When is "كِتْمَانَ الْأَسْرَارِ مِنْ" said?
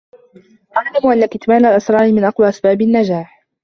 1.25-2.23